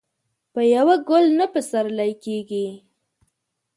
په 0.53 0.61
يوه 0.75 0.95
ګل 1.09 1.25
نه 1.39 1.45
پسرلی 1.53 2.11
کېږي. 2.23 2.67